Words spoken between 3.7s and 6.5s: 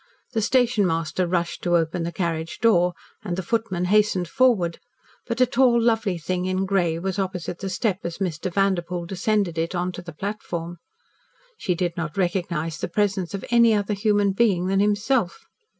hastened forward, but a tall lovely thing